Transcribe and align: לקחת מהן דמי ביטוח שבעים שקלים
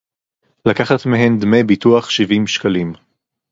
לקחת 0.65 1.05
מהן 1.05 1.39
דמי 1.39 1.63
ביטוח 1.63 2.09
שבעים 2.09 2.47
שקלים 2.47 2.93